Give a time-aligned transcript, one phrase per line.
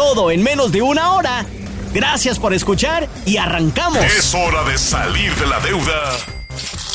[0.00, 1.44] Todo en menos de una hora.
[1.92, 4.02] Gracias por escuchar y arrancamos.
[4.02, 6.16] Es hora de salir de la deuda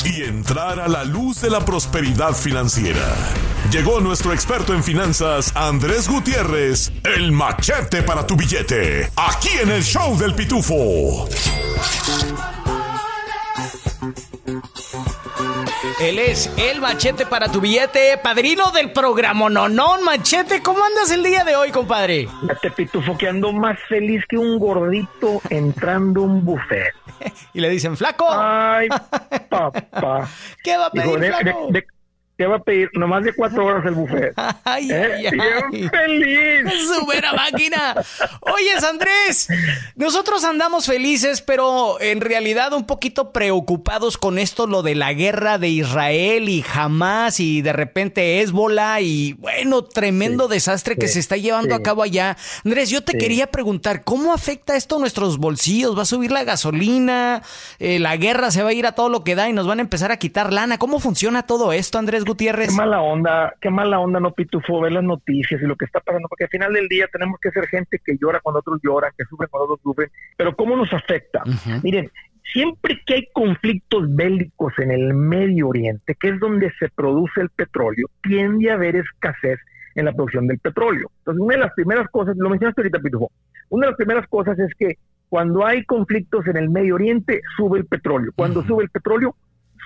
[0.06, 3.16] y entrar a la luz de la prosperidad financiera.
[3.72, 9.84] Llegó nuestro experto en finanzas, Andrés Gutiérrez, el machete para tu billete, aquí en el
[9.84, 11.30] show del pitufo.
[16.02, 20.62] Él es el machete para tu billete, padrino del programa Nonón Machete.
[20.62, 22.28] ¿Cómo andas el día de hoy, compadre?
[22.62, 26.94] Te pitufo que ando más feliz que un gordito entrando a un buffet.
[27.54, 28.26] y le dicen, flaco.
[28.30, 28.90] Ay,
[29.50, 30.28] papá.
[30.64, 31.68] ¿Qué va a pedir, Digo, de- flaco?
[31.72, 31.88] de- de-
[32.38, 32.90] ¿Qué va a pedir?
[32.94, 34.34] Nomás de cuatro horas el buffet.
[34.66, 35.32] Ay, ¿Eh?
[35.40, 36.74] ay, feliz.
[36.94, 37.96] ¡Su buena máquina!
[38.42, 39.48] Oyes, Andrés,
[39.96, 45.58] nosotros andamos felices, pero en realidad un poquito preocupados con esto, lo de la guerra
[45.58, 51.38] de Israel y Hamas y de repente Hezbollah y bueno, tremendo desastre que se está
[51.38, 51.80] llevando sí.
[51.80, 52.36] a cabo allá.
[52.66, 55.98] Andrés, yo te quería preguntar, ¿cómo afecta esto a nuestros bolsillos?
[55.98, 57.44] ¿Va a subir la gasolina?
[57.80, 59.80] Eh, ¿La guerra se va a ir a todo lo que da y nos van
[59.80, 60.78] a empezar a quitar lana?
[60.78, 62.70] ¿Cómo funciona todo esto, Andrés Gutiérrez?
[62.70, 66.00] Qué mala onda, qué mala onda, no pitufo, ver las noticias y lo que está
[66.00, 69.12] pasando, porque al final del día tenemos que ser gente que llora cuando otros lloran,
[69.18, 71.44] que sufren cuando otros sufren, pero ¿cómo nos afecta?
[71.84, 72.12] Miren,
[72.52, 77.50] siempre que hay conflictos bélicos en el Medio Oriente, que es donde se produce el
[77.50, 79.60] petróleo, tiende a haber escasez
[79.96, 81.10] en la producción del petróleo.
[81.20, 83.32] Entonces, una de las primeras cosas, lo mencionaste ahorita, Pitufo,
[83.70, 84.98] una de las primeras cosas es que
[85.30, 88.32] cuando hay conflictos en el Medio Oriente, sube el petróleo.
[88.36, 89.36] Cuando sube el petróleo,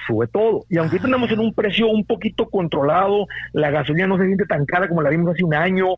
[0.08, 0.66] sube todo.
[0.70, 4.66] Y aunque estamos en un precio un poquito controlado, la gasolina no se siente tan
[4.66, 5.96] cara como la vimos hace un año,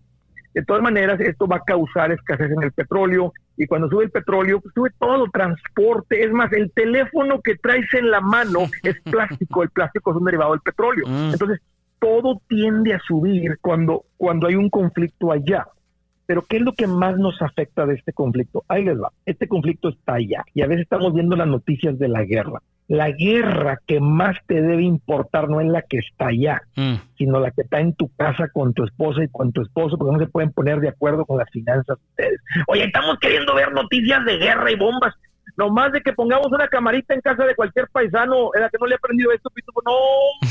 [0.54, 4.12] de todas maneras, esto va a causar escasez en el petróleo y cuando sube el
[4.12, 6.24] petróleo, pues, sube todo, transporte.
[6.24, 10.26] Es más, el teléfono que traes en la mano es plástico, el plástico es un
[10.26, 11.08] derivado del petróleo.
[11.08, 11.32] Mm.
[11.34, 11.62] Entonces,
[12.00, 15.68] todo tiende a subir cuando, cuando hay un conflicto allá.
[16.26, 18.64] Pero ¿qué es lo que más nos afecta de este conflicto?
[18.68, 19.12] Ahí les va.
[19.26, 22.62] Este conflicto está allá y a veces estamos viendo las noticias de la guerra.
[22.92, 26.96] La guerra que más te debe importar no es la que está allá, Mm.
[27.18, 30.12] sino la que está en tu casa con tu esposa y con tu esposo, porque
[30.12, 32.42] no se pueden poner de acuerdo con las finanzas de ustedes.
[32.68, 35.16] Oye, estamos queriendo ver noticias de guerra y bombas.
[35.56, 38.96] Nomás de que pongamos una camarita en casa de cualquier paisano, era que no le
[38.96, 39.50] he aprendido esto,
[39.86, 39.92] no,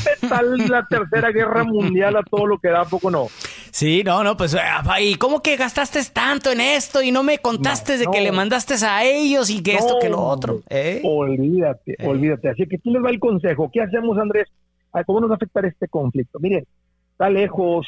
[0.03, 3.27] ¿qué tal la tercera guerra mundial a todo lo que da, ¿a poco no?
[3.71, 7.37] Sí, no, no, pues, ah, ¿y cómo que gastaste tanto en esto y no me
[7.39, 10.61] contaste No, de que le mandaste a ellos y que esto, que lo otro?
[10.69, 11.01] ¿eh?
[11.03, 12.07] Olvídate, Eh.
[12.07, 12.49] olvídate.
[12.49, 13.69] Así que aquí les va el consejo.
[13.71, 14.47] ¿Qué hacemos, Andrés?
[14.93, 16.39] Ah, ¿Cómo nos va a afectar este conflicto?
[16.39, 16.65] Miren,
[17.13, 17.87] está lejos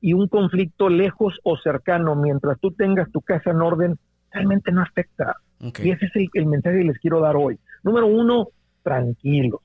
[0.00, 3.98] y un conflicto lejos o cercano, mientras tú tengas tu casa en orden,
[4.30, 5.36] realmente no afecta.
[5.60, 7.58] Y ese es el, el mensaje que les quiero dar hoy.
[7.82, 8.48] Número uno,
[8.82, 9.62] tranquilos,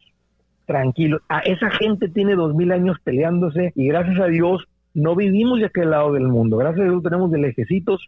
[0.65, 1.21] tranquilos.
[1.27, 5.65] A esa gente tiene dos mil años peleándose y gracias a Dios no vivimos de
[5.67, 6.57] aquel lado del mundo.
[6.57, 8.07] Gracias a Dios tenemos de lejecitos.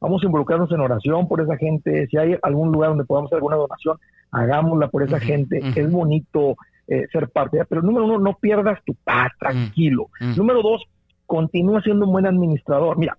[0.00, 2.06] Vamos a involucrarnos en oración por esa gente.
[2.08, 3.96] Si hay algún lugar donde podamos hacer alguna donación,
[4.30, 5.60] hagámosla por esa gente.
[5.74, 7.58] Es bonito eh, ser parte.
[7.68, 10.08] Pero número uno, no pierdas tu paz, tranquilo.
[10.36, 10.82] Número dos,
[11.26, 12.96] continúa siendo un buen administrador.
[12.98, 13.16] Mira,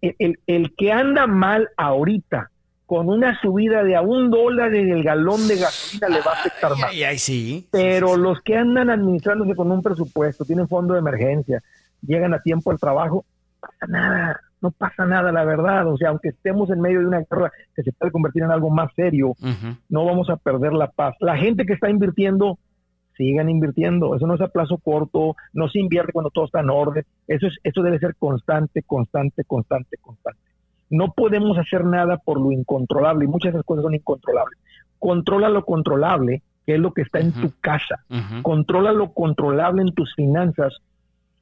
[0.00, 2.48] el, el- el que anda mal ahorita
[2.86, 6.34] con una subida de a un dólar en el galón de gasolina le va a
[6.34, 6.84] afectar más.
[6.90, 7.66] ay, ay, sí.
[7.70, 8.22] Pero Sí, sí, sí.
[8.22, 11.62] los que andan administrándose con un presupuesto, tienen fondo de emergencia,
[12.02, 13.24] llegan a tiempo al trabajo,
[13.62, 15.86] no pasa nada, no pasa nada, la verdad.
[15.88, 18.70] O sea, aunque estemos en medio de una guerra que se puede convertir en algo
[18.70, 19.34] más serio,
[19.88, 21.14] no vamos a perder la paz.
[21.20, 22.58] La gente que está invirtiendo,
[23.16, 24.16] sigan invirtiendo.
[24.16, 27.04] Eso no es a plazo corto, no se invierte cuando todo está en orden.
[27.26, 30.40] Eso, es, eso debe ser constante, constante, constante, constante.
[30.90, 34.58] No podemos hacer nada por lo incontrolable y muchas de esas cosas son incontrolables.
[34.98, 38.04] Controla lo controlable, que es lo que está en tu casa.
[38.42, 40.78] Controla lo controlable en tus finanzas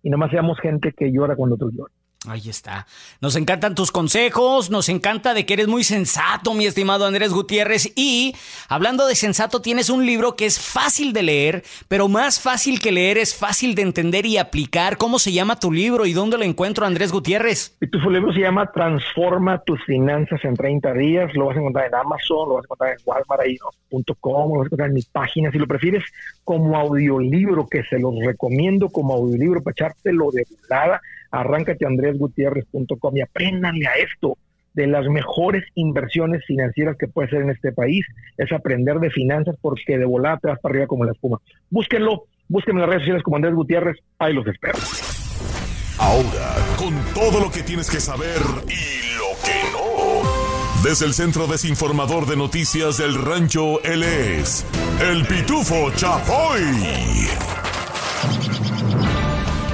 [0.02, 1.99] y nomás seamos gente que llora cuando otros lloran.
[2.28, 2.86] Ahí está.
[3.22, 7.94] Nos encantan tus consejos, nos encanta de que eres muy sensato, mi estimado Andrés Gutiérrez.
[7.96, 8.34] Y
[8.68, 12.92] hablando de sensato, tienes un libro que es fácil de leer, pero más fácil que
[12.92, 14.98] leer es fácil de entender y aplicar.
[14.98, 17.74] ¿Cómo se llama tu libro y dónde lo encuentro, Andrés Gutiérrez?
[17.80, 21.34] Y tu libro se llama Transforma tus finanzas en 30 días.
[21.34, 23.70] Lo vas a encontrar en Amazon, lo vas a encontrar en Walmart, ahí, ¿no?
[23.88, 25.50] punto com, lo vas a encontrar en mi página.
[25.50, 26.04] Si lo prefieres
[26.44, 31.00] como audiolibro, que se los recomiendo como audiolibro para echártelo de volada,
[31.30, 34.36] arráncate a andresgutierrez.com y apréndanle a esto.
[34.72, 38.06] de las mejores inversiones financieras que puede ser en este país,
[38.38, 41.40] es aprender de finanzas porque de volada te vas para arriba como la espuma.
[41.70, 44.78] Búsquenlo, búsquenme en las redes sociales como Andrés Gutiérrez, ahí los espero.
[45.98, 48.38] Ahora, con todo lo que tienes que saber
[48.68, 50.82] y lo que no.
[50.82, 54.64] Desde el Centro Desinformador de Noticias del Rancho, él es
[55.02, 56.62] el Pitufo Chapoy.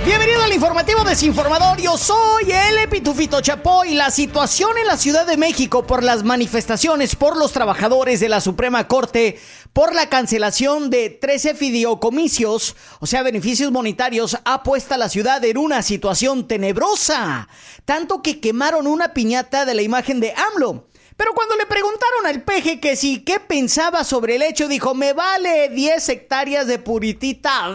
[0.07, 1.81] Bienvenido al informativo desinformador.
[1.81, 3.95] Yo soy el Pitufito Chapoy.
[3.95, 8.41] La situación en la Ciudad de México por las manifestaciones por los trabajadores de la
[8.41, 9.41] Suprema Corte
[9.73, 15.45] por la cancelación de 13 fideocomicios, o sea, beneficios monetarios, ha puesto a la ciudad
[15.45, 17.49] en una situación tenebrosa.
[17.85, 20.87] Tanto que quemaron una piñata de la imagen de AMLO.
[21.17, 25.15] Pero cuando le preguntaron al peje que sí, qué pensaba sobre el hecho, dijo, me
[25.15, 27.75] vale 10 hectáreas de puritita.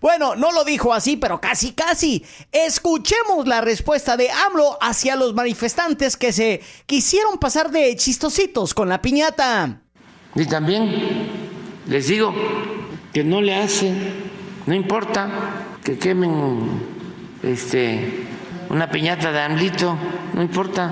[0.00, 2.24] bueno, no lo dijo así, pero casi, casi.
[2.50, 8.88] Escuchemos la respuesta de AMLO hacia los manifestantes que se quisieron pasar de chistositos con
[8.88, 9.82] la piñata.
[10.34, 11.28] Y también
[11.86, 12.34] les digo
[13.12, 13.92] que no le hace,
[14.64, 15.28] no importa
[15.84, 16.80] que quemen
[17.42, 18.33] este
[18.74, 19.96] una piñata de AMLito,
[20.32, 20.90] no importa.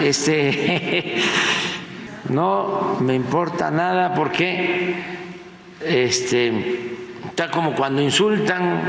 [0.00, 1.20] Este,
[2.30, 4.94] no me importa nada porque
[5.84, 6.96] este,
[7.26, 8.80] está como cuando insultan,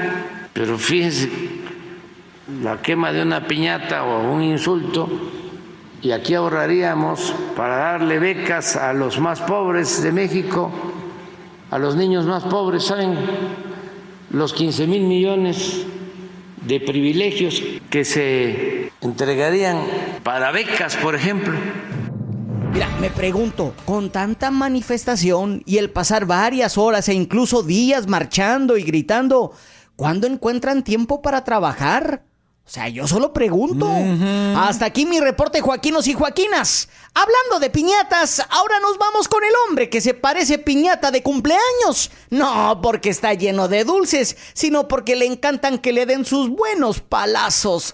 [0.54, 1.30] pero fíjense,
[2.64, 5.10] la quema de una piñata o un insulto,
[6.02, 10.72] y aquí ahorraríamos para darle becas a los más pobres de México,
[11.70, 13.18] a los niños más pobres, ¿saben?
[14.30, 15.88] Los 15 mil millones
[16.62, 19.84] de privilegios que se entregarían
[20.24, 21.54] para becas, por ejemplo.
[22.74, 28.78] Mira, me pregunto, con tanta manifestación y el pasar varias horas e incluso días marchando
[28.78, 29.52] y gritando,
[29.96, 32.24] ¿cuándo encuentran tiempo para trabajar?
[32.66, 33.92] O sea, yo solo pregunto.
[34.56, 36.88] Hasta aquí mi reporte, Joaquinos y Joaquinas.
[37.14, 42.12] Hablando de piñatas, ahora nos vamos con el hombre que se parece piñata de cumpleaños.
[42.30, 47.02] No porque está lleno de dulces, sino porque le encantan que le den sus buenos
[47.02, 47.92] palazos.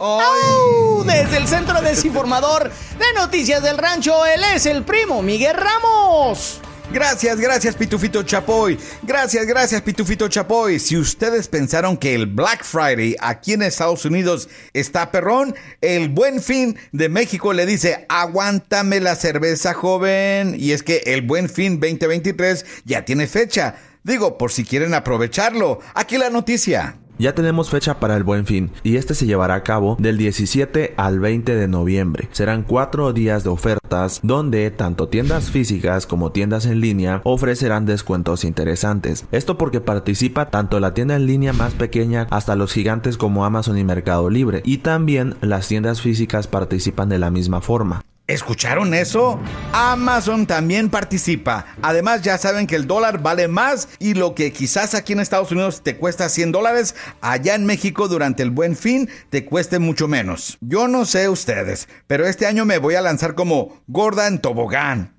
[1.06, 6.62] Desde el Centro Desinformador de Noticias del Rancho, él es el primo Miguel Ramos.
[6.92, 8.80] Gracias, gracias Pitufito Chapoy.
[9.04, 10.80] Gracias, gracias Pitufito Chapoy.
[10.80, 16.42] Si ustedes pensaron que el Black Friday aquí en Estados Unidos está perrón, el Buen
[16.42, 20.56] Fin de México le dice, aguántame la cerveza joven.
[20.58, 23.76] Y es que el Buen Fin 2023 ya tiene fecha.
[24.04, 25.80] Digo, por si quieren aprovecharlo.
[25.94, 26.96] Aquí la noticia.
[27.20, 30.94] Ya tenemos fecha para el buen fin y este se llevará a cabo del 17
[30.98, 32.30] al 20 de noviembre.
[32.32, 38.44] Serán cuatro días de ofertas donde tanto tiendas físicas como tiendas en línea ofrecerán descuentos
[38.44, 39.26] interesantes.
[39.32, 43.80] Esto porque participa tanto la tienda en línea más pequeña hasta los gigantes como Amazon
[43.80, 48.04] y Mercado Libre y también las tiendas físicas participan de la misma forma.
[48.28, 49.40] ¿Escucharon eso?
[49.72, 51.66] Amazon también participa.
[51.82, 55.54] Además ya saben que el dólar vale más y lo que quizás aquí en Estados
[55.54, 60.10] Unidos te cuesta 100 dólares, allá en México durante el buen fin te cueste mucho
[60.10, 60.58] menos.
[60.60, 65.14] Yo no sé ustedes, pero este año me voy a lanzar como gorda en tobogán.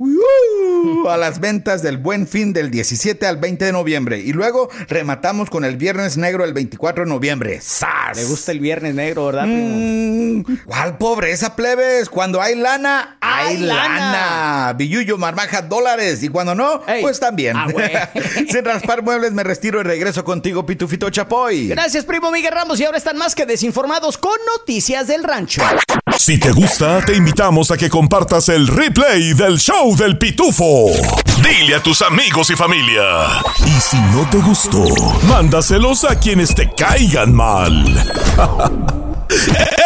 [1.09, 5.49] A las ventas del buen fin del 17 al 20 de noviembre y luego rematamos
[5.49, 7.61] con el viernes negro el 24 de noviembre.
[7.63, 8.17] ¡Sas!
[8.17, 9.47] Le gusta el viernes negro, ¿verdad?
[9.47, 12.09] Mm, ¿Cuál pobreza, plebes?
[12.11, 13.99] Cuando hay lana, hay, Hay lana.
[13.99, 14.73] lana.
[14.75, 16.23] Billullo, marmaja, dólares.
[16.23, 17.03] Y cuando no, Ey.
[17.03, 17.57] pues también.
[17.57, 17.67] Ah.
[18.51, 21.69] Sin raspar muebles, me retiro y regreso contigo, Pitufito Chapoy.
[21.69, 22.81] Gracias, primo Miguel Ramos.
[22.81, 25.63] Y ahora están más que desinformados con noticias del rancho.
[26.19, 30.87] Si te gusta, te invitamos a que compartas el replay del show del Pitufo.
[31.43, 33.03] Dile a tus amigos y familia.
[33.67, 34.85] Y si no te gustó,
[35.29, 37.85] mándaselos a quienes te caigan mal.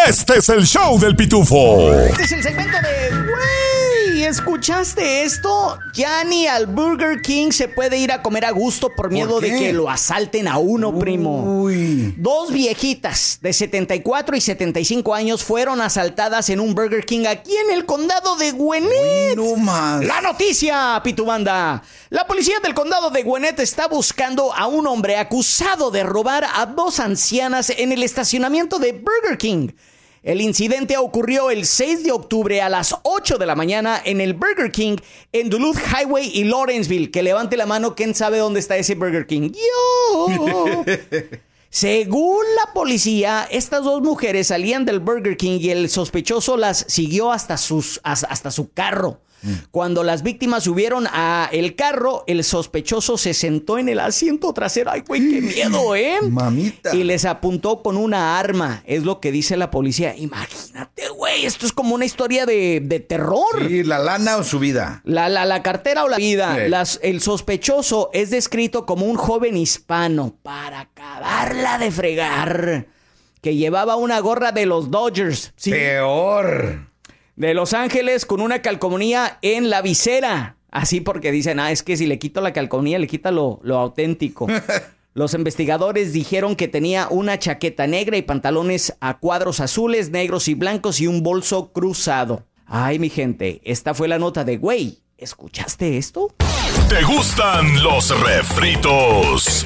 [0.07, 1.93] Este es el show del Pitufo.
[1.93, 3.02] Este es el segmento de.
[4.33, 5.79] ¿Escuchaste esto?
[5.93, 9.51] Ya ni al Burger King se puede ir a comer a gusto por miedo de
[9.51, 11.61] que lo asalten a uno, primo.
[11.65, 12.15] Uy.
[12.17, 17.75] Dos viejitas de 74 y 75 años fueron asaltadas en un Burger King aquí en
[17.75, 19.37] el condado de Gwinnett.
[19.37, 20.03] No más.
[20.03, 21.83] La noticia, Pitubanda.
[22.09, 26.65] La policía del condado de Gwinnett está buscando a un hombre acusado de robar a
[26.65, 29.69] dos ancianas en el estacionamiento de Burger King.
[30.23, 34.35] El incidente ocurrió el 6 de octubre a las 8 de la mañana en el
[34.35, 34.99] Burger King
[35.33, 37.11] en Duluth Highway y Lawrenceville.
[37.11, 39.51] Que levante la mano, ¿quién sabe dónde está ese Burger King?
[40.15, 40.85] Yo.
[41.71, 47.33] Según la policía, estas dos mujeres salían del Burger King y el sospechoso las siguió
[47.33, 49.23] hasta, sus, hasta, hasta su carro.
[49.71, 54.91] Cuando las víctimas subieron a el carro, el sospechoso se sentó en el asiento trasero.
[54.91, 56.19] Ay, güey, qué miedo, ¿eh?
[56.23, 56.95] Mamita.
[56.95, 60.15] Y les apuntó con una arma, es lo que dice la policía.
[60.17, 63.67] Imagínate güey, esto es como una historia de, de terror.
[63.69, 65.03] Sí, la lana o su vida.
[65.05, 66.69] La, la, la cartera o la vida.
[66.69, 72.87] Las, el sospechoso es descrito como un joven hispano para acabarla de fregar
[73.41, 75.53] que llevaba una gorra de los Dodgers.
[75.65, 76.92] Peor.
[77.37, 80.57] De Los Ángeles con una calcomanía en la visera.
[80.71, 83.79] Así porque dicen, ah, es que si le quito la calcomanía, le quita lo, lo
[83.79, 84.47] auténtico.
[85.15, 90.55] Los investigadores dijeron que tenía una chaqueta negra y pantalones a cuadros azules, negros y
[90.55, 92.47] blancos y un bolso cruzado.
[92.65, 95.01] Ay, mi gente, esta fue la nota de güey.
[95.23, 96.35] ¿Escuchaste esto?
[96.89, 99.65] ¿Te gustan los refritos?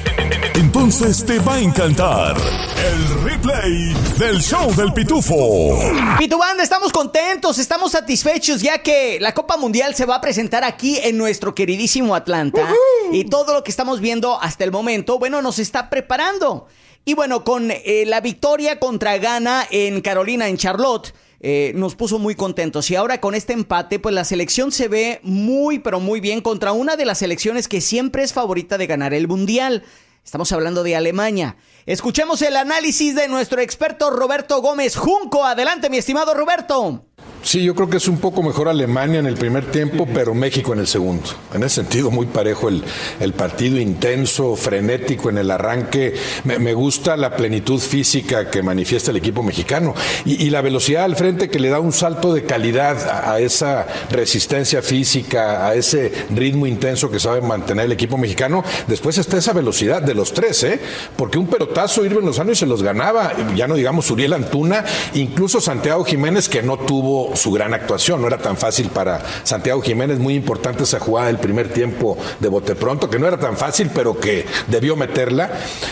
[0.53, 5.79] Entonces te va a encantar el replay del show del pitufo.
[6.19, 10.99] Pitubanda, estamos contentos, estamos satisfechos ya que la Copa Mundial se va a presentar aquí
[11.01, 12.69] en nuestro queridísimo Atlanta.
[13.11, 16.67] Y todo lo que estamos viendo hasta el momento, bueno, nos está preparando.
[17.03, 21.15] Y bueno, con eh, la victoria contra Ghana en Carolina, en Charlotte.
[21.39, 22.89] Eh, nos puso muy contentos.
[22.89, 26.71] Y ahora con este empate, pues la selección se ve muy, pero muy bien contra
[26.71, 29.83] una de las selecciones que siempre es favorita de ganar el Mundial.
[30.23, 31.55] Estamos hablando de Alemania.
[31.85, 35.45] Escuchemos el análisis de nuestro experto Roberto Gómez Junco.
[35.45, 37.05] Adelante, mi estimado Roberto.
[37.43, 40.73] Sí, yo creo que es un poco mejor Alemania en el primer tiempo, pero México
[40.73, 41.29] en el segundo.
[41.53, 42.83] En ese sentido, muy parejo el,
[43.19, 46.15] el partido, intenso, frenético en el arranque.
[46.43, 51.49] Me, gusta la plenitud física que manifiesta el equipo mexicano y, la velocidad al frente
[51.49, 57.09] que le da un salto de calidad a, esa resistencia física, a ese ritmo intenso
[57.09, 58.63] que sabe mantener el equipo mexicano.
[58.87, 60.79] Después está esa velocidad de los tres, ¿eh?
[61.15, 65.61] Porque un pelotazo Irving Lozano y se los ganaba, ya no digamos Uriel Antuna, incluso
[65.61, 68.21] Santiago Jiménez que no tuvo su gran actuación.
[68.21, 72.47] No era tan fácil para Santiago Jiménez, muy importante esa jugada del primer tiempo de
[72.47, 75.51] bote pronto, que no era tan fácil, pero que debió meterla.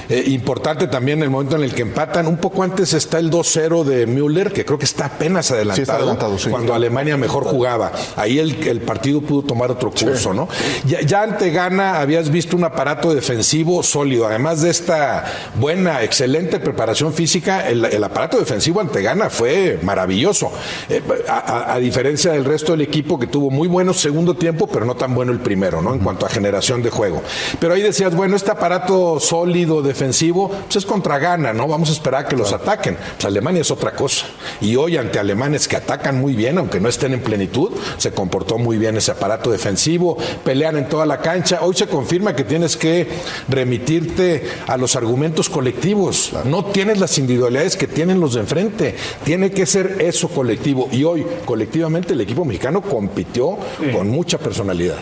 [0.10, 2.27] Eh, importante también el momento en el que empatan.
[2.27, 6.18] Un poco antes está el 2-0 de Müller, que creo que está apenas adelantado,
[6.50, 7.92] cuando Alemania mejor jugaba.
[8.15, 10.48] Ahí el, partido pudo tomar otro curso, ¿no?
[10.86, 14.27] Ya, ante Ghana habías visto un aparato defensivo sólido.
[14.27, 15.25] Además de esta
[15.56, 20.51] buena, excelente preparación física, el, aparato defensivo ante Ghana fue maravilloso.
[20.89, 24.96] Eh, a, diferencia del resto del equipo que tuvo muy bueno segundo tiempo, pero no
[24.96, 25.94] tan bueno el primero, ¿no?
[25.94, 27.22] En cuanto a generación de juego.
[27.60, 31.67] Pero ahí decías, bueno, este aparato sólido, defensivo, pues es contra gana, ¿no?
[31.67, 32.98] Vamos a esperar a que los ataquen.
[33.15, 34.25] Pues Alemania es otra cosa.
[34.62, 38.58] Y hoy ante alemanes que atacan muy bien, aunque no estén en plenitud, se comportó
[38.58, 41.60] muy bien ese aparato defensivo, pelean en toda la cancha.
[41.62, 43.08] Hoy se confirma que tienes que
[43.48, 46.32] remitirte a los argumentos colectivos.
[46.46, 48.96] No tienes las individualidades que tienen los de enfrente.
[49.24, 50.89] Tiene que ser eso colectivo.
[50.91, 51.15] Y hoy
[51.46, 53.58] colectivamente el equipo mexicano compitió
[53.94, 54.98] con mucha personalidad.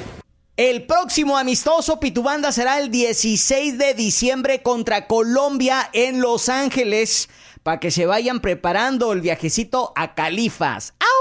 [0.56, 7.28] El próximo amistoso Pitubanda será el 16 de diciembre contra Colombia en Los Ángeles
[7.64, 10.94] para que se vayan preparando el viajecito a Califas.
[11.00, 11.13] ¡Au!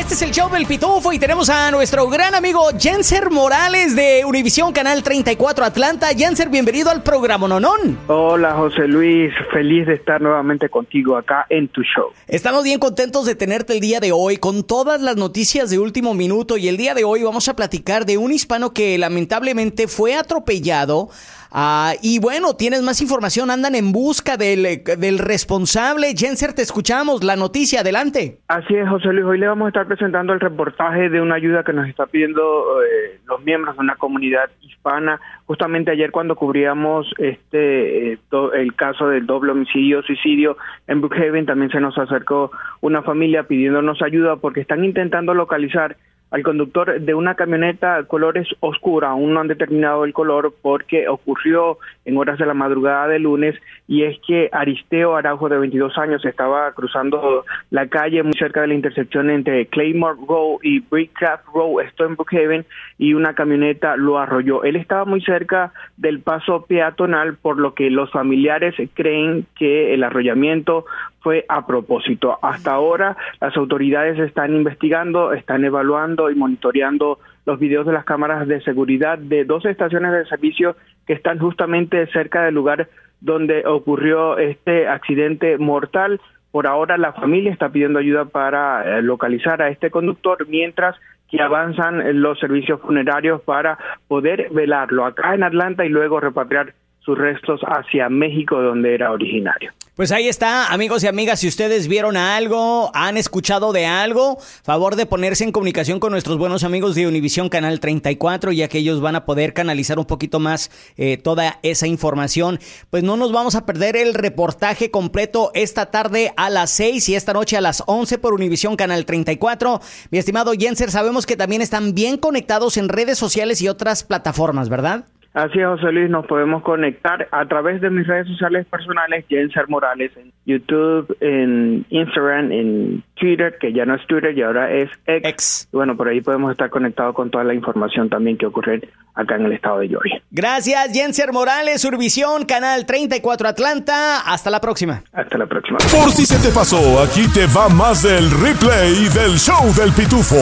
[0.00, 4.24] Este es el show del Pitufo y tenemos a nuestro gran amigo Jenser Morales de
[4.24, 6.08] Univisión Canal 34 Atlanta.
[6.16, 7.98] Jenser, bienvenido al programa Nonón.
[8.06, 12.12] Hola José Luis, feliz de estar nuevamente contigo acá en tu show.
[12.26, 16.14] Estamos bien contentos de tenerte el día de hoy con todas las noticias de último
[16.14, 20.16] minuto y el día de hoy vamos a platicar de un hispano que lamentablemente fue
[20.16, 21.10] atropellado
[21.52, 26.14] Ah, y bueno, tienes más información, andan en busca del, del responsable.
[26.16, 28.38] Jenser, te escuchamos, la noticia, adelante.
[28.48, 31.64] Así es, José Luis, hoy le vamos a estar presentando el reportaje de una ayuda
[31.64, 35.20] que nos está pidiendo eh, los miembros de una comunidad hispana.
[35.46, 38.18] Justamente ayer cuando cubríamos este eh,
[38.54, 44.00] el caso del doble homicidio, suicidio en Brookhaven, también se nos acercó una familia pidiéndonos
[44.02, 45.96] ayuda porque están intentando localizar
[46.30, 51.78] al conductor de una camioneta colores oscura, aún no han determinado el color porque ocurrió
[52.04, 53.56] en horas de la madrugada de lunes
[53.88, 58.68] y es que Aristeo Araujo de 22 años estaba cruzando la calle muy cerca de
[58.68, 62.64] la intersección entre Claymore Road y Brickcraft Road, esto en Brookhaven,
[62.98, 64.62] y una camioneta lo arrolló.
[64.62, 70.04] Él estaba muy cerca del paso peatonal por lo que los familiares creen que el
[70.04, 70.84] arrollamiento
[71.20, 72.38] fue a propósito.
[72.42, 78.46] Hasta ahora las autoridades están investigando, están evaluando y monitoreando los videos de las cámaras
[78.46, 82.88] de seguridad de dos estaciones de servicio que están justamente cerca del lugar
[83.20, 86.20] donde ocurrió este accidente mortal.
[86.50, 90.96] Por ahora la familia está pidiendo ayuda para eh, localizar a este conductor mientras
[91.30, 97.16] que avanzan los servicios funerarios para poder velarlo acá en Atlanta y luego repatriar sus
[97.16, 99.72] restos hacia México donde era originario.
[100.00, 104.96] Pues ahí está, amigos y amigas, si ustedes vieron algo, han escuchado de algo, favor
[104.96, 109.02] de ponerse en comunicación con nuestros buenos amigos de Univisión Canal 34, ya que ellos
[109.02, 112.60] van a poder canalizar un poquito más eh, toda esa información.
[112.88, 117.14] Pues no nos vamos a perder el reportaje completo esta tarde a las 6 y
[117.14, 119.82] esta noche a las 11 por Univisión Canal 34.
[120.10, 124.70] Mi estimado Jenser, sabemos que también están bien conectados en redes sociales y otras plataformas,
[124.70, 125.04] ¿verdad?
[125.32, 129.68] Así es, José Luis, nos podemos conectar a través de mis redes sociales personales, Jenser
[129.68, 134.90] Morales, en YouTube, en Instagram, en Twitter, que ya no es Twitter y ahora es
[135.06, 135.68] X.
[135.70, 138.80] bueno, por ahí podemos estar conectados con toda la información también que ocurre
[139.14, 140.20] acá en el estado de Georgia.
[140.32, 144.20] Gracias, Jenser Morales, Urvisión, Canal 34 Atlanta.
[144.20, 145.04] Hasta la próxima.
[145.12, 145.78] Hasta la próxima.
[145.78, 150.36] Por si se te pasó, aquí te va más del replay del show del pitufo.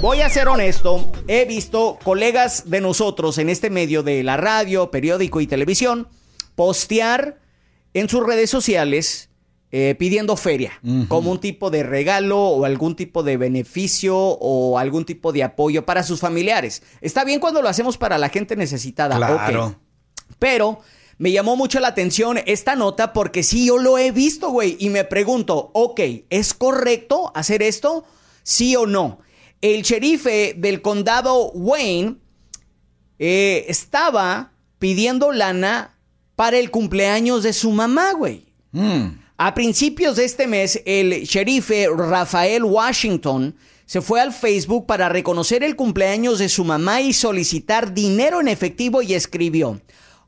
[0.00, 4.90] Voy a ser honesto, he visto colegas de nosotros en este medio de la radio,
[4.90, 6.08] periódico y televisión
[6.54, 7.38] postear
[7.92, 9.28] en sus redes sociales
[9.72, 10.72] eh, pidiendo feria,
[11.08, 15.84] como un tipo de regalo o algún tipo de beneficio o algún tipo de apoyo
[15.84, 16.82] para sus familiares.
[17.02, 19.16] Está bien cuando lo hacemos para la gente necesitada.
[19.16, 19.76] Claro.
[20.38, 20.80] Pero
[21.18, 24.78] me llamó mucho la atención esta nota porque sí, yo lo he visto, güey.
[24.80, 28.04] Y me pregunto, ok, ¿es correcto hacer esto?
[28.42, 29.18] ¿Sí o no?
[29.60, 32.16] El sherife del condado Wayne
[33.18, 35.96] eh, estaba pidiendo lana
[36.36, 38.46] para el cumpleaños de su mamá, güey.
[38.72, 39.20] Mm.
[39.36, 45.62] A principios de este mes, el sherife Rafael Washington se fue al Facebook para reconocer
[45.64, 49.80] el cumpleaños de su mamá y solicitar dinero en efectivo y escribió,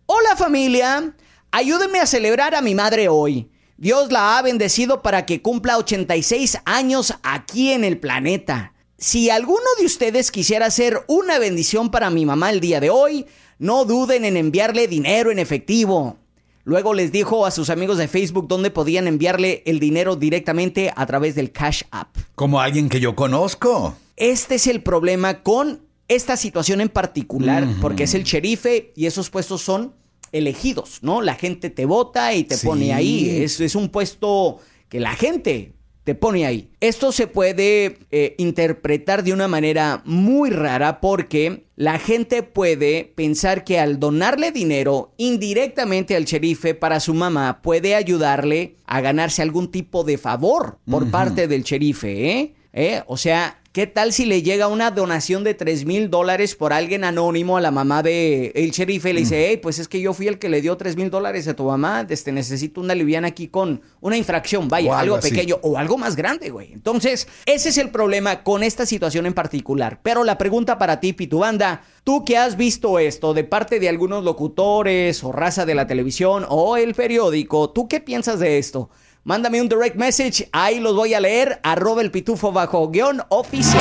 [0.06, 1.14] Hola familia,
[1.50, 3.50] ayúdenme a celebrar a mi madre hoy.
[3.76, 8.71] Dios la ha bendecido para que cumpla 86 años aquí en el planeta.
[9.02, 13.26] Si alguno de ustedes quisiera hacer una bendición para mi mamá el día de hoy,
[13.58, 16.18] no duden en enviarle dinero en efectivo.
[16.62, 21.04] Luego les dijo a sus amigos de Facebook dónde podían enviarle el dinero directamente a
[21.04, 22.16] través del Cash App.
[22.36, 23.96] Como alguien que yo conozco.
[24.16, 29.30] Este es el problema con esta situación en particular, porque es el sherife y esos
[29.30, 29.96] puestos son
[30.30, 31.22] elegidos, ¿no?
[31.22, 33.42] La gente te vota y te pone ahí.
[33.42, 35.72] Es, es un puesto que la gente
[36.04, 36.70] te pone ahí.
[36.80, 43.64] Esto se puede eh, interpretar de una manera muy rara porque la gente puede pensar
[43.64, 49.70] que al donarle dinero indirectamente al sherife para su mamá puede ayudarle a ganarse algún
[49.70, 52.54] tipo de favor por parte del sherife, ¿eh?
[52.72, 53.02] ¿eh?
[53.06, 57.04] O sea, ¿Qué tal si le llega una donación de 3 mil dólares por alguien
[57.04, 60.12] anónimo a la mamá de el sheriff y le dice, hey, pues es que yo
[60.12, 63.28] fui el que le dio 3 mil dólares a tu mamá, este, necesito una liviana
[63.28, 66.70] aquí con una infracción, vaya, algo, pequeño o algo más grande, güey.
[66.74, 70.00] Entonces, ese es el problema con esta situación en particular.
[70.02, 74.22] Pero la pregunta para ti, banda, tú que has visto esto de parte de algunos
[74.22, 78.90] locutores o raza de la televisión o el periódico, ¿tú qué piensas de esto?
[79.24, 83.80] Mándame un direct message, ahí los voy a leer, arroba el pitufo bajo guion oficial.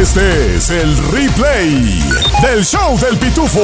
[0.00, 2.00] Este es el replay
[2.42, 3.58] del show del pitufo.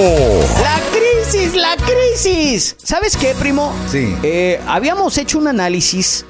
[0.61, 2.75] La crisis, la crisis.
[2.83, 3.73] ¿Sabes qué, primo?
[3.89, 4.13] Sí.
[4.25, 6.27] Eh, habíamos hecho un análisis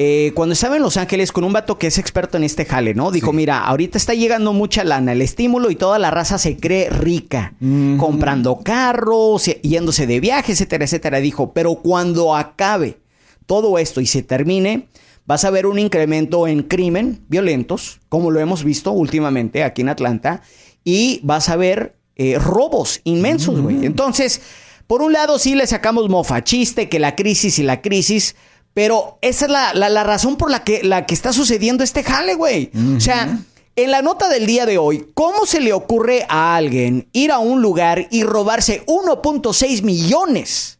[0.00, 2.94] eh, cuando estaba en Los Ángeles con un vato que es experto en este jale,
[2.94, 3.12] ¿no?
[3.12, 6.90] Dijo, mira, ahorita está llegando mucha lana, el estímulo y toda la raza se cree
[6.90, 7.54] rica,
[7.96, 11.18] comprando carros, yéndose de viaje, etcétera, etcétera.
[11.18, 13.05] Dijo, pero cuando acabe
[13.46, 14.88] todo esto y se termine,
[15.24, 19.88] vas a ver un incremento en crimen violentos, como lo hemos visto últimamente aquí en
[19.88, 20.42] Atlanta,
[20.84, 23.84] y vas a ver eh, robos inmensos, güey.
[23.86, 24.40] Entonces,
[24.86, 28.36] por un lado sí le sacamos mofa, chiste, que la crisis y la crisis,
[28.72, 32.70] pero esa es la, razón por la que, la que está sucediendo este jale, güey.
[32.96, 33.38] O sea...
[33.78, 37.40] En la nota del día de hoy, ¿cómo se le ocurre a alguien ir a
[37.40, 40.78] un lugar y robarse 1.6 millones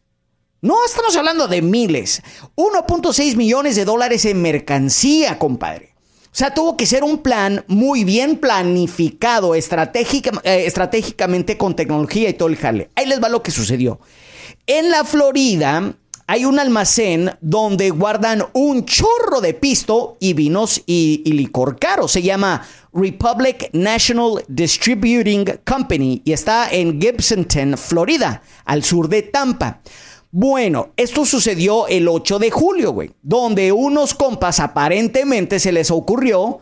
[0.61, 2.23] no estamos hablando de miles.
[2.55, 5.93] 1.6 millones de dólares en mercancía, compadre.
[6.25, 9.63] O sea, tuvo que ser un plan muy bien planificado eh,
[10.65, 12.89] estratégicamente con tecnología y todo el jale.
[12.95, 13.99] Ahí les va lo que sucedió.
[14.65, 15.95] En la Florida
[16.27, 22.07] hay un almacén donde guardan un chorro de pisto y vinos y, y licor caro.
[22.07, 29.81] Se llama Republic National Distributing Company y está en Gibsonton, Florida, al sur de Tampa.
[30.31, 36.59] Bueno, esto sucedió el 8 de julio, güey, donde unos compas aparentemente se les ocurrió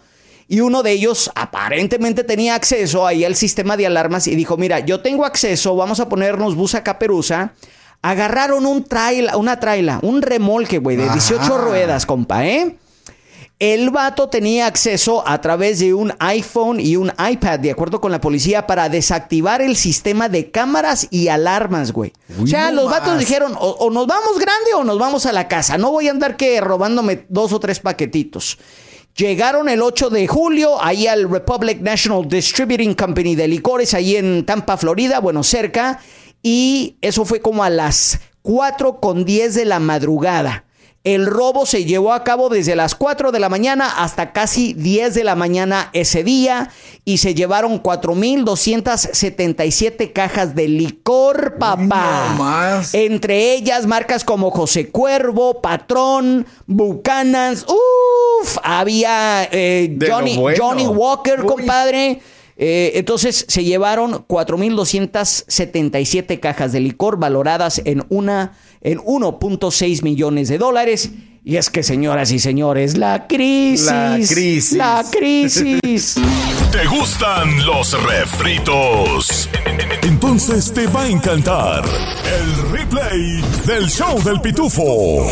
[0.47, 4.80] y uno de ellos aparentemente tenía acceso ahí al sistema de alarmas y dijo, mira,
[4.80, 7.54] yo tengo acceso, vamos a ponernos busa caperuza.
[8.04, 12.78] Agarraron un trail, una traila, un remolque, güey, de 18 ruedas, compa, ¿eh?
[13.57, 18.11] El vato tenía acceso a través de un iPhone y un iPad, de acuerdo con
[18.11, 22.11] la policía, para desactivar el sistema de cámaras y alarmas, güey.
[22.41, 25.77] o sea, los vatos dijeron, o, nos vamos grande o nos vamos a la casa.
[25.77, 28.57] No voy a andar que robándome dos o tres paquetitos.
[29.15, 34.45] Llegaron el 8 de julio ahí al Republic National Distributing Company de licores, ahí en
[34.45, 36.01] Tampa, Florida, bueno, cerca.
[36.43, 40.64] Y eso fue como a las 4 con 10 de la madrugada.
[41.05, 45.13] El robo se llevó a cabo desde las 4 de la mañana hasta casi 10
[45.13, 46.71] de la mañana ese día
[47.05, 52.81] y se llevaron 4.277 cajas de licor, papá.
[52.91, 62.19] Entre ellas marcas como José Cuervo, Patrón, Bucanas, uff, había eh, Johnny, Johnny, Walker, compadre.
[62.57, 68.53] Eh, entonces se llevaron 4.277 cajas de licor valoradas en una
[68.85, 71.09] en 1.6 millones de dólares.
[71.43, 73.85] Y es que, señoras y señores, la crisis.
[73.85, 74.71] La crisis.
[74.73, 76.15] La crisis.
[76.71, 79.49] ¿Te gustan los refritos?
[80.03, 85.25] Entonces te va a encantar el replay del show del pitufo.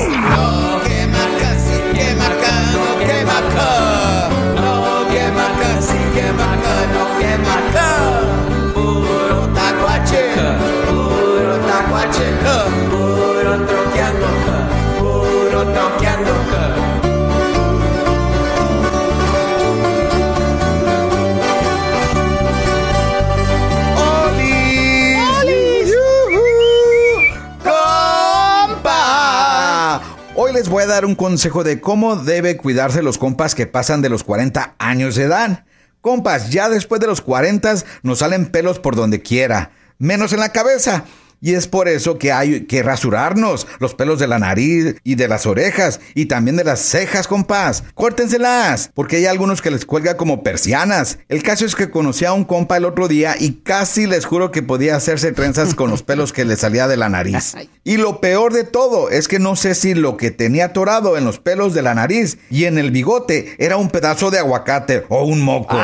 [30.69, 34.23] Voy a dar un consejo de cómo debe cuidarse los compas que pasan de los
[34.23, 35.65] 40 años de edad.
[36.01, 40.49] Compas, ya después de los 40 nos salen pelos por donde quiera, menos en la
[40.49, 41.05] cabeza.
[41.43, 45.27] Y es por eso que hay que rasurarnos los pelos de la nariz y de
[45.27, 47.83] las orejas y también de las cejas, compás.
[47.95, 51.19] Córtenselas, porque hay algunos que les cuelga como persianas.
[51.27, 54.51] El caso es que conocí a un compa el otro día y casi les juro
[54.51, 57.55] que podía hacerse trenzas con los pelos que le salía de la nariz.
[57.85, 61.25] Y lo peor de todo es que no sé si lo que tenía atorado en
[61.25, 65.25] los pelos de la nariz y en el bigote era un pedazo de aguacate o
[65.25, 65.77] un moco.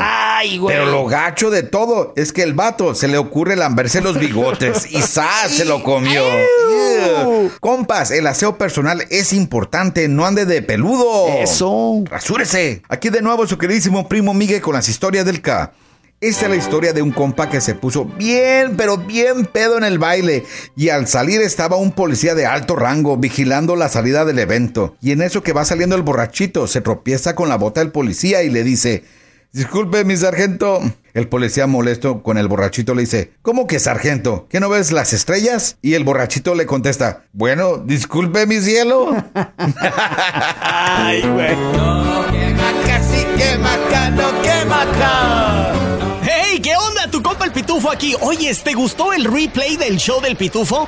[0.68, 4.90] Pero lo gacho de todo es que el vato se le ocurre lamberse los bigotes
[4.90, 5.49] y ¡zas!
[5.50, 6.24] Se lo comió.
[7.60, 11.28] Compas, el aseo personal es importante, no ande de peludo.
[11.28, 12.04] Eso.
[12.06, 12.82] Rasúrese.
[12.90, 15.72] Aquí de nuevo su queridísimo primo Miguel con las historias del K.
[16.22, 19.86] Esta es la historia de un compa que se puso bien, pero bien pedo en
[19.86, 20.44] el baile.
[20.76, 24.98] Y al salir estaba un policía de alto rango vigilando la salida del evento.
[25.02, 28.44] Y en eso que va saliendo el borrachito, se tropieza con la bota del policía
[28.44, 29.06] y le dice,
[29.54, 30.80] Disculpe, mi sargento.
[31.14, 34.48] El policía molesto con el borrachito le dice, ¿Cómo que sargento?
[34.50, 35.78] ¿Que no ves las estrellas?
[35.82, 39.16] Y el borrachito le contesta, Bueno, disculpe, mi cielo.
[40.62, 41.56] Ay, güey.
[41.56, 45.74] No, quema casi, quema acá, no quema acá.
[46.24, 46.60] ¡Hey!
[46.62, 47.10] ¿Qué onda?
[47.10, 48.16] Tu compa el pitufo aquí.
[48.22, 50.88] Oye, ¿te gustó el replay del show del pitufo?